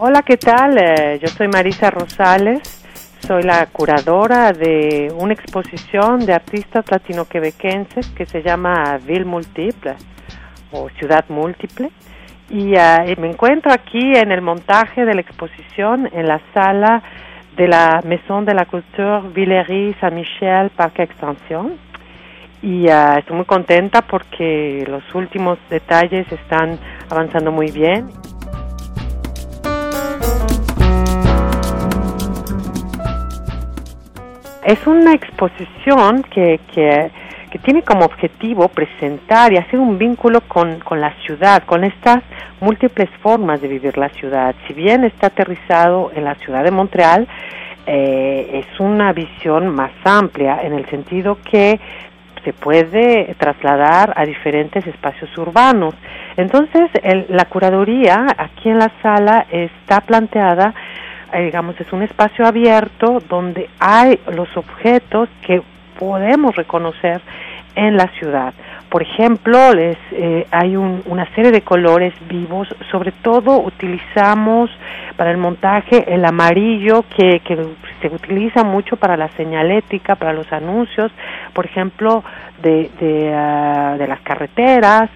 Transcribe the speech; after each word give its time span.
Hola, 0.00 0.22
¿qué 0.22 0.36
tal? 0.36 0.78
Eh, 0.78 1.18
yo 1.20 1.26
soy 1.26 1.48
Marisa 1.48 1.90
Rosales, 1.90 2.86
soy 3.18 3.42
la 3.42 3.66
curadora 3.66 4.52
de 4.52 5.12
una 5.18 5.32
exposición 5.32 6.24
de 6.24 6.34
artistas 6.34 6.88
latino-quebequenses 6.88 8.06
que 8.10 8.24
se 8.24 8.40
llama 8.40 8.96
Ville 9.04 9.24
Multiple 9.24 9.96
o 10.70 10.88
Ciudad 10.90 11.24
Múltiple. 11.28 11.90
Y 12.48 12.74
eh, 12.76 13.16
me 13.18 13.28
encuentro 13.28 13.72
aquí 13.72 14.14
en 14.14 14.30
el 14.30 14.40
montaje 14.40 15.04
de 15.04 15.14
la 15.16 15.20
exposición 15.20 16.08
en 16.12 16.28
la 16.28 16.40
sala 16.54 17.02
de 17.56 17.66
la 17.66 18.00
Maison 18.04 18.44
de 18.44 18.54
la 18.54 18.66
Culture 18.66 19.22
Villery 19.34 19.96
Saint-Michel 20.00 20.70
Parque 20.76 21.02
Extension. 21.02 21.72
Y 22.62 22.86
eh, 22.86 23.18
estoy 23.18 23.34
muy 23.34 23.46
contenta 23.46 24.02
porque 24.02 24.84
los 24.86 25.02
últimos 25.16 25.58
detalles 25.68 26.30
están 26.30 26.78
avanzando 27.10 27.50
muy 27.50 27.72
bien. 27.72 28.06
Es 34.68 34.86
una 34.86 35.14
exposición 35.14 36.22
que, 36.24 36.60
que, 36.74 37.10
tiene 37.64 37.82
como 37.82 38.04
objetivo 38.04 38.68
presentar 38.68 39.50
y 39.50 39.56
hacer 39.56 39.80
un 39.80 39.96
vínculo 39.96 40.42
con, 40.42 40.80
con 40.80 41.00
la 41.00 41.14
ciudad, 41.24 41.62
con 41.64 41.84
estas 41.84 42.18
múltiples 42.60 43.08
formas 43.22 43.62
de 43.62 43.68
vivir 43.68 43.96
la 43.96 44.10
ciudad. 44.10 44.54
Si 44.66 44.74
bien 44.74 45.04
está 45.04 45.28
aterrizado 45.28 46.12
en 46.14 46.24
la 46.24 46.34
ciudad 46.34 46.64
de 46.64 46.70
Montreal, 46.70 47.26
eh, 47.86 48.62
es 48.62 48.78
una 48.78 49.14
visión 49.14 49.68
más 49.68 49.92
amplia 50.04 50.60
en 50.62 50.74
el 50.74 50.84
sentido 50.90 51.38
que 51.50 51.80
se 52.44 52.52
puede 52.52 53.34
trasladar 53.38 54.12
a 54.16 54.26
diferentes 54.26 54.86
espacios 54.86 55.30
urbanos. 55.38 55.94
Entonces, 56.36 56.90
la 57.30 57.46
curaduría 57.46 58.26
aquí 58.36 58.68
en 58.68 58.78
la 58.78 58.92
sala 59.02 59.46
está 59.50 60.02
planteada 60.02 60.74
eh, 61.32 61.44
digamos, 61.44 61.80
es 61.80 61.92
un 61.92 62.02
espacio 62.02 62.46
abierto 62.46 63.18
donde 63.28 63.68
hay 63.78 64.18
los 64.32 64.48
objetos 64.56 65.28
que 65.42 65.62
podemos 65.98 66.54
reconocer 66.56 67.20
en 67.74 67.96
la 67.96 68.08
ciudad. 68.18 68.54
Por 68.88 69.02
ejemplo, 69.02 69.74
les, 69.74 69.98
eh, 70.12 70.46
hay 70.50 70.74
una 70.76 71.26
serie 71.34 71.52
de 71.52 71.60
colores 71.60 72.14
vivos, 72.26 72.66
sobre 72.90 73.12
todo 73.12 73.60
utilizamos 73.60 74.70
para 75.16 75.30
el 75.30 75.36
montaje 75.36 76.12
el 76.12 76.24
amarillo 76.24 77.04
que, 77.14 77.40
que 77.40 77.66
se 78.00 78.08
utiliza 78.08 78.64
mucho 78.64 78.96
para 78.96 79.16
la 79.16 79.28
señalética, 79.36 80.14
para 80.14 80.32
los 80.32 80.50
anuncios, 80.52 81.12
por 81.52 81.66
ejemplo, 81.66 82.24
de, 82.62 82.90
de, 82.98 83.32
ah, 83.34 83.96
de 83.98 84.06
las 84.06 84.20
carreteras 84.20 85.10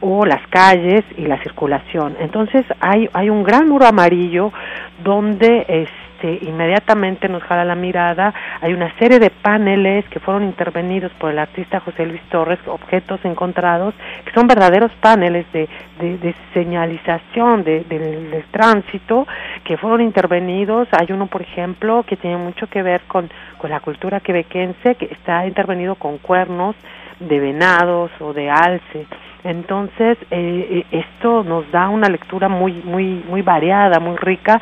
o 0.00 0.24
las 0.24 0.46
calles 0.48 1.04
y 1.16 1.22
la 1.22 1.38
circulación. 1.42 2.16
Entonces 2.20 2.64
hay, 2.80 3.08
hay 3.12 3.30
un 3.30 3.42
gran 3.42 3.68
muro 3.68 3.86
amarillo 3.86 4.52
donde 5.02 5.64
este, 5.68 6.38
inmediatamente 6.46 7.28
nos 7.28 7.42
jala 7.42 7.64
la 7.64 7.74
mirada. 7.74 8.32
Hay 8.60 8.72
una 8.72 8.92
serie 8.98 9.18
de 9.18 9.30
paneles 9.30 10.04
que 10.08 10.20
fueron 10.20 10.44
intervenidos 10.44 11.12
por 11.12 11.30
el 11.30 11.38
artista 11.38 11.80
José 11.80 12.06
Luis 12.06 12.22
Torres, 12.30 12.58
objetos 12.66 13.20
encontrados, 13.24 13.94
que 14.24 14.32
son 14.32 14.46
verdaderos 14.46 14.92
paneles 15.00 15.46
de, 15.52 15.68
de, 15.98 16.34
señalización 16.54 17.64
de, 17.64 17.84
del 17.84 18.44
tránsito 18.50 19.26
que 19.64 19.76
fueron 19.76 20.00
intervenidos. 20.00 20.88
Hay 20.92 21.08
uno, 21.10 21.26
por 21.26 21.42
ejemplo, 21.42 22.04
que 22.06 22.16
tiene 22.16 22.36
mucho 22.36 22.66
que 22.66 22.82
ver 22.82 23.02
con, 23.06 23.28
con 23.58 23.70
la 23.70 23.80
cultura 23.80 24.20
quebequense, 24.20 24.94
que 24.94 25.06
está 25.06 25.46
intervenido 25.46 25.94
con 25.96 26.18
cuernos 26.18 26.76
de 27.20 27.40
venados 27.40 28.10
o 28.20 28.32
de 28.32 28.50
alce. 28.50 29.06
Entonces, 29.46 30.18
eh, 30.32 30.84
eh, 30.90 31.04
esto 31.06 31.44
nos 31.44 31.70
da 31.70 31.88
una 31.88 32.08
lectura 32.08 32.48
muy, 32.48 32.72
muy, 32.84 33.24
muy 33.28 33.42
variada, 33.42 34.00
muy 34.00 34.16
rica 34.16 34.60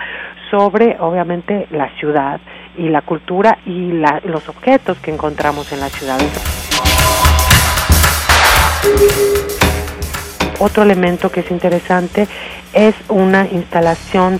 sobre, 0.50 0.98
obviamente, 1.00 1.66
la 1.70 1.88
ciudad 1.96 2.38
y 2.76 2.91
la 2.91 3.00
cultura 3.00 3.56
y 3.64 3.92
los 4.24 4.46
objetos 4.50 4.98
que 4.98 5.10
encontramos 5.10 5.72
en 5.72 5.80
la 5.80 5.88
ciudad. 5.88 6.18
Otro 10.60 10.82
elemento 10.82 11.30
que 11.30 11.41
es 11.41 11.50
interesante 11.50 12.28
es 12.75 12.94
una 13.09 13.47
instalación 13.47 14.38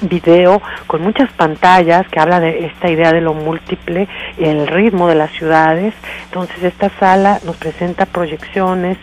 video 0.00 0.62
con 0.86 1.02
muchas 1.02 1.30
pantallas 1.32 2.06
que 2.08 2.20
habla 2.20 2.40
de 2.40 2.66
esta 2.66 2.88
idea 2.88 3.12
de 3.12 3.20
lo 3.20 3.34
múltiple 3.34 4.08
y 4.38 4.44
el 4.44 4.66
ritmo 4.66 5.08
de 5.08 5.14
las 5.14 5.30
ciudades. 5.32 5.94
Entonces 6.26 6.62
esta 6.62 6.90
sala 6.98 7.40
nos 7.44 7.56
presenta 7.56 8.06
proyecciones 8.06 8.96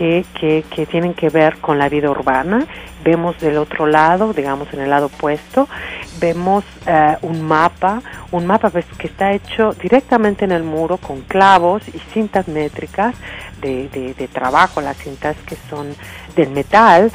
que, 0.00 0.24
que, 0.32 0.64
que 0.74 0.86
tienen 0.86 1.12
que 1.12 1.28
ver 1.28 1.58
con 1.58 1.78
la 1.78 1.90
vida 1.90 2.10
urbana. 2.10 2.66
Vemos 3.04 3.38
del 3.38 3.58
otro 3.58 3.84
lado, 3.86 4.32
digamos 4.32 4.72
en 4.72 4.80
el 4.80 4.88
lado 4.88 5.06
opuesto, 5.06 5.68
vemos 6.18 6.64
eh, 6.86 7.18
un 7.20 7.42
mapa, 7.42 8.00
un 8.30 8.46
mapa 8.46 8.70
pues, 8.70 8.86
que 8.96 9.08
está 9.08 9.34
hecho 9.34 9.72
directamente 9.74 10.46
en 10.46 10.52
el 10.52 10.62
muro 10.62 10.96
con 10.96 11.20
clavos 11.20 11.86
y 11.88 11.98
cintas 12.14 12.48
métricas 12.48 13.14
de, 13.60 13.90
de, 13.90 14.14
de 14.14 14.28
trabajo, 14.28 14.80
las 14.80 14.96
cintas 14.96 15.36
que 15.46 15.56
son 15.68 15.94
del 16.34 16.48
metal 16.48 17.12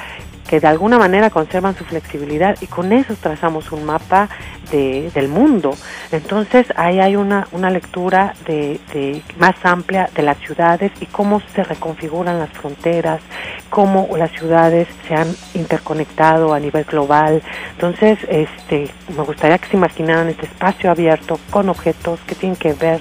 que 0.48 0.60
de 0.60 0.68
alguna 0.68 1.00
manera 1.00 1.32
conservan 1.32 1.76
su 1.76 1.86
flexibilidad 1.86 2.56
y 2.62 2.68
con 2.68 2.94
eso 2.94 3.16
trazamos 3.20 3.72
un 3.72 3.84
mapa 3.84 4.30
de, 4.72 5.12
del 5.14 5.28
mundo. 5.28 5.76
Entonces 6.12 6.68
ahí 6.76 7.00
hay 7.00 7.16
una, 7.16 7.48
una 7.52 7.70
lectura 7.70 8.34
de, 8.46 8.80
de, 8.94 9.22
más 9.38 9.56
amplia 9.64 10.10
de 10.16 10.24
las 10.24 10.38
ciudades 10.40 10.92
y 11.00 11.06
cómo 11.06 11.42
se 11.54 11.64
reconfiguran 11.64 12.40
las 12.40 12.50
fronteras, 12.52 13.22
cómo 13.70 14.10
las 14.18 14.32
ciudades 14.32 14.88
se 15.08 15.16
han 15.16 15.34
interconectado 15.54 16.54
a 16.54 16.60
nivel 16.60 16.84
global. 16.86 17.42
Entonces 17.72 18.20
este, 18.28 18.90
me 19.16 19.24
gustaría 19.24 19.58
que 19.58 19.70
se 19.70 19.78
imaginaran 19.78 20.30
este 20.30 20.46
espacio 20.46 20.92
abierto 20.92 21.40
con 21.50 21.70
objetos 21.70 22.20
que 22.28 22.36
tienen 22.36 22.58
que 22.58 22.74
ver 22.74 23.00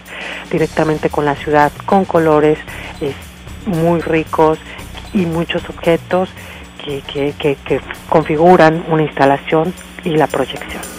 directamente 0.50 1.10
con 1.10 1.24
la 1.24 1.34
ciudad, 1.34 1.72
con 1.86 2.04
colores 2.04 2.58
muy 3.66 4.00
ricos 4.00 4.58
y 5.12 5.26
muchos 5.26 5.68
objetos 5.68 6.28
que, 6.84 7.02
que, 7.38 7.56
que, 7.64 7.80
configuran 8.08 8.84
una 8.88 9.02
instalación 9.02 9.72
y 10.04 10.10
la 10.10 10.26
proyección. 10.26 10.93